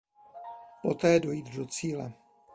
[0.81, 2.13] Poté dojít do cíle.